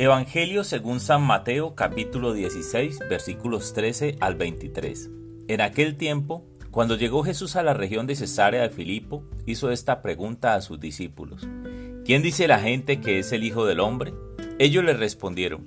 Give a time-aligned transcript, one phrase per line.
[0.00, 5.10] Evangelio según San Mateo capítulo 16 versículos 13 al 23.
[5.46, 10.00] En aquel tiempo, cuando llegó Jesús a la región de Cesarea de Filipo, hizo esta
[10.00, 11.46] pregunta a sus discípulos.
[12.06, 14.14] ¿Quién dice la gente que es el Hijo del Hombre?
[14.58, 15.66] Ellos le respondieron.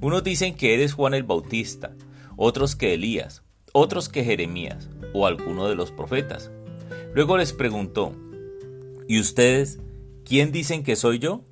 [0.00, 1.94] Unos dicen que eres Juan el Bautista,
[2.38, 3.42] otros que Elías,
[3.72, 6.50] otros que Jeremías o alguno de los profetas.
[7.12, 8.16] Luego les preguntó,
[9.06, 9.78] ¿y ustedes
[10.24, 11.44] quién dicen que soy yo?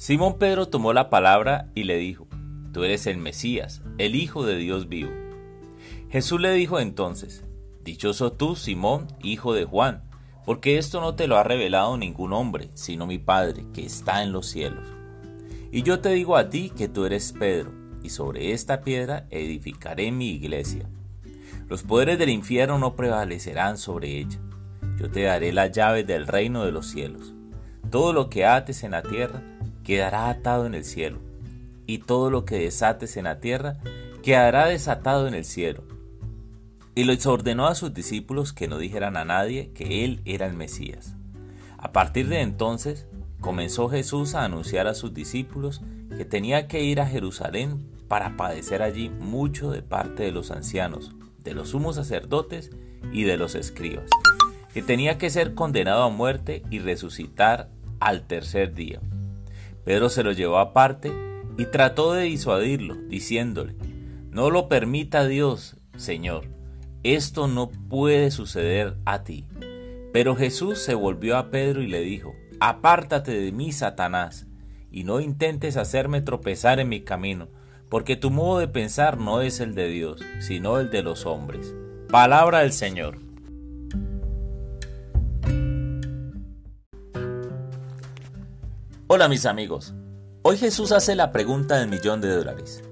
[0.00, 2.26] Simón Pedro tomó la palabra y le dijo,
[2.72, 5.10] Tú eres el Mesías, el Hijo de Dios vivo.
[6.08, 7.44] Jesús le dijo entonces,
[7.84, 10.00] Dichoso tú, Simón, hijo de Juan,
[10.46, 14.32] porque esto no te lo ha revelado ningún hombre, sino mi Padre, que está en
[14.32, 14.88] los cielos.
[15.70, 17.70] Y yo te digo a ti que tú eres Pedro,
[18.02, 20.88] y sobre esta piedra edificaré mi iglesia.
[21.68, 24.38] Los poderes del infierno no prevalecerán sobre ella.
[24.98, 27.34] Yo te daré las llaves del reino de los cielos.
[27.90, 29.42] Todo lo que ates en la tierra
[29.84, 31.18] quedará atado en el cielo,
[31.86, 33.78] y todo lo que desates en la tierra
[34.22, 35.82] quedará desatado en el cielo.
[36.94, 40.54] Y les ordenó a sus discípulos que no dijeran a nadie que él era el
[40.54, 41.14] Mesías.
[41.78, 43.06] A partir de entonces,
[43.40, 45.80] comenzó Jesús a anunciar a sus discípulos
[46.16, 51.12] que tenía que ir a Jerusalén para padecer allí mucho de parte de los ancianos,
[51.42, 52.70] de los sumos sacerdotes
[53.12, 54.10] y de los escribas,
[54.74, 59.00] que tenía que ser condenado a muerte y resucitar al tercer día.
[59.90, 61.12] Pedro se lo llevó aparte
[61.58, 63.74] y trató de disuadirlo, diciéndole,
[64.30, 66.44] No lo permita Dios, Señor,
[67.02, 69.46] esto no puede suceder a ti.
[70.12, 74.46] Pero Jesús se volvió a Pedro y le dijo, Apártate de mí, Satanás,
[74.92, 77.48] y no intentes hacerme tropezar en mi camino,
[77.88, 81.74] porque tu modo de pensar no es el de Dios, sino el de los hombres.
[82.08, 83.18] Palabra del Señor.
[89.12, 89.92] Hola mis amigos,
[90.42, 92.84] hoy Jesús hace la pregunta del millón de dólares.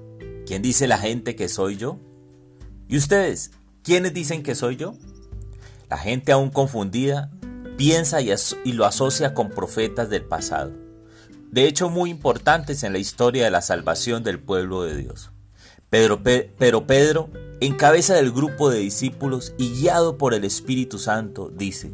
[0.45, 1.97] ¿Quién dice la gente que soy yo?
[2.89, 3.51] ¿Y ustedes,
[3.83, 4.95] quiénes dicen que soy yo?
[5.89, 7.31] La gente aún confundida
[7.77, 8.33] piensa y,
[8.73, 10.73] lo asocia con profetas del pasado,
[11.51, 15.31] de hecho muy importantes en la historia de la salvación del pueblo de Dios.
[15.89, 17.29] pero Pedro,
[17.61, 21.93] en cabeza del grupo de discípulos y guiado por el Espíritu Santo, dice,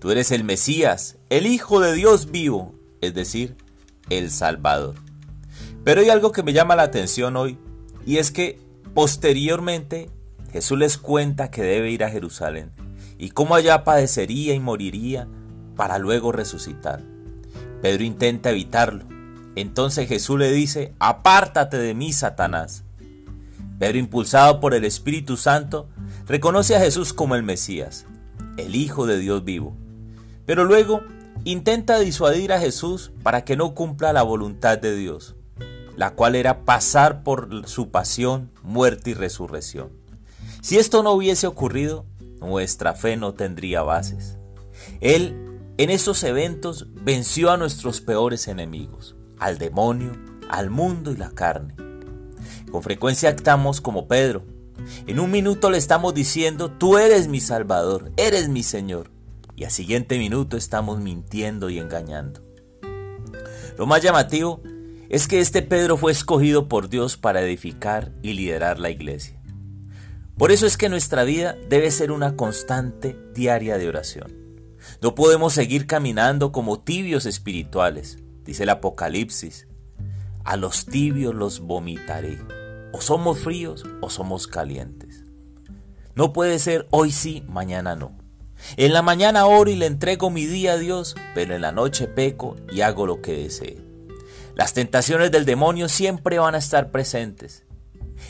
[0.00, 3.56] Tú eres el Mesías, el Hijo de Dios vivo es decir,
[4.10, 4.96] el Salvador.
[5.84, 7.58] Pero hay algo que me llama la atención hoy,
[8.06, 8.58] y es que
[8.94, 10.10] posteriormente
[10.52, 12.70] Jesús les cuenta que debe ir a Jerusalén
[13.18, 15.26] y cómo allá padecería y moriría
[15.76, 17.02] para luego resucitar.
[17.82, 19.04] Pedro intenta evitarlo.
[19.56, 22.84] Entonces Jesús le dice, apártate de mí, Satanás.
[23.78, 25.88] Pedro, impulsado por el Espíritu Santo,
[26.26, 28.06] reconoce a Jesús como el Mesías,
[28.56, 29.76] el Hijo de Dios vivo.
[30.46, 31.02] Pero luego
[31.44, 35.34] intenta disuadir a Jesús para que no cumpla la voluntad de Dios,
[35.96, 39.90] la cual era pasar por su pasión, muerte y resurrección.
[40.62, 42.06] Si esto no hubiese ocurrido,
[42.40, 44.38] nuestra fe no tendría bases.
[45.00, 50.12] Él, en esos eventos, venció a nuestros peores enemigos, al demonio,
[50.48, 51.74] al mundo y la carne.
[52.70, 54.44] Con frecuencia actamos como Pedro.
[55.06, 59.13] En un minuto le estamos diciendo, tú eres mi Salvador, eres mi Señor
[59.56, 62.42] y al siguiente minuto estamos mintiendo y engañando.
[63.78, 64.62] Lo más llamativo
[65.08, 69.40] es que este Pedro fue escogido por Dios para edificar y liderar la iglesia.
[70.36, 74.32] Por eso es que nuestra vida debe ser una constante diaria de oración.
[75.00, 79.68] No podemos seguir caminando como tibios espirituales, dice el Apocalipsis.
[80.44, 82.38] A los tibios los vomitaré.
[82.92, 85.24] O somos fríos o somos calientes.
[86.14, 88.23] No puede ser hoy sí, mañana no.
[88.76, 92.06] En la mañana oro y le entrego mi día a Dios, pero en la noche
[92.06, 93.78] peco y hago lo que desee.
[94.54, 97.64] Las tentaciones del demonio siempre van a estar presentes.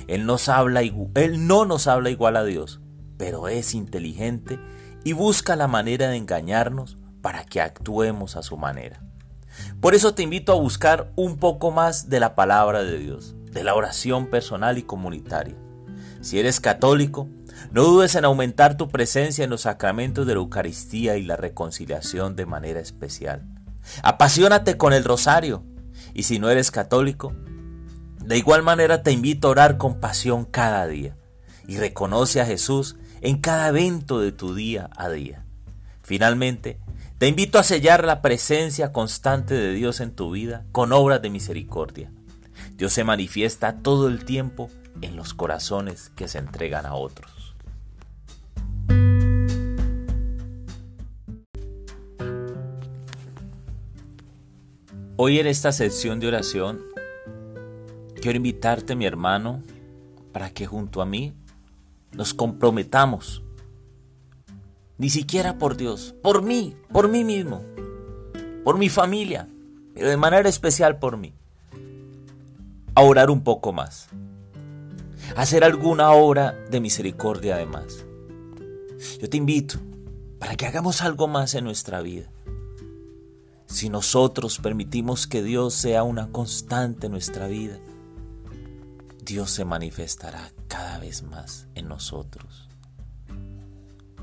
[0.07, 2.81] Él, nos habla, él no nos habla igual a Dios,
[3.17, 4.59] pero es inteligente
[5.05, 9.03] y busca la manera de engañarnos para que actuemos a su manera.
[9.81, 13.65] Por eso te invito a buscar un poco más de la palabra de Dios, de
[13.65, 15.55] la oración personal y comunitaria.
[16.23, 17.29] Si eres católico,
[17.71, 22.37] no dudes en aumentar tu presencia en los sacramentos de la Eucaristía y la reconciliación
[22.37, 23.43] de manera especial.
[24.03, 25.65] Apasionate con el rosario.
[26.13, 27.35] Y si no eres católico,
[28.21, 31.17] de igual manera te invito a orar con pasión cada día
[31.67, 35.45] y reconoce a Jesús en cada evento de tu día a día.
[36.03, 36.79] Finalmente,
[37.19, 41.31] te invito a sellar la presencia constante de Dios en tu vida con obras de
[41.31, 42.13] misericordia.
[42.77, 44.71] Dios se manifiesta todo el tiempo
[45.01, 47.54] en los corazones que se entregan a otros.
[55.17, 56.81] Hoy en esta sección de oración
[58.21, 59.63] quiero invitarte, mi hermano,
[60.33, 61.35] para que junto a mí
[62.13, 63.43] nos comprometamos.
[64.99, 67.63] Ni siquiera por Dios, por mí, por mí mismo,
[68.65, 69.49] por mi familia,
[69.95, 71.35] pero de manera especial por mí.
[72.95, 74.09] A orar un poco más.
[75.37, 78.05] A hacer alguna obra de misericordia además.
[79.21, 79.77] Yo te invito
[80.39, 82.31] para que hagamos algo más en nuestra vida.
[83.75, 87.77] Si nosotros permitimos que Dios sea una constante en nuestra vida,
[89.25, 92.69] Dios se manifestará cada vez más en nosotros.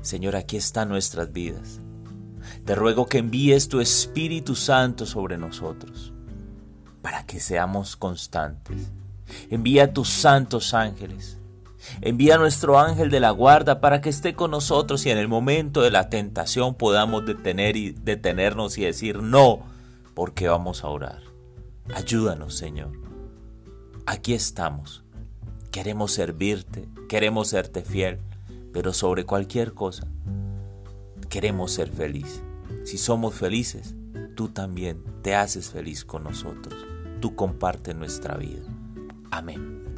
[0.00, 1.80] Señor, aquí están nuestras vidas.
[2.64, 6.14] Te ruego que envíes tu Espíritu Santo sobre nosotros
[7.02, 8.90] para que seamos constantes.
[9.50, 11.36] Envía tus santos ángeles.
[12.00, 15.28] Envía a nuestro ángel de la guarda para que esté con nosotros y en el
[15.28, 19.60] momento de la tentación podamos detener y detenernos y decir no,
[20.14, 21.20] porque vamos a orar.
[21.94, 22.92] Ayúdanos, Señor.
[24.06, 25.04] Aquí estamos.
[25.70, 28.18] Queremos servirte, queremos serte fiel,
[28.72, 30.06] pero sobre cualquier cosa,
[31.28, 32.42] queremos ser feliz.
[32.84, 33.94] Si somos felices,
[34.34, 36.74] tú también te haces feliz con nosotros.
[37.20, 38.66] Tú compartes nuestra vida.
[39.30, 39.91] Amén.